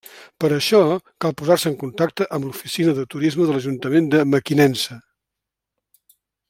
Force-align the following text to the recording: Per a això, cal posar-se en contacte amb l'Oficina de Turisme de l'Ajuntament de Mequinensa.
Per 0.43 0.47
a 0.53 0.55
això, 0.61 0.79
cal 1.25 1.35
posar-se 1.41 1.69
en 1.71 1.75
contacte 1.83 2.27
amb 2.37 2.47
l'Oficina 2.47 2.97
de 3.01 3.05
Turisme 3.15 3.47
de 3.51 3.57
l'Ajuntament 3.59 4.09
de 4.17 4.27
Mequinensa. 4.33 5.01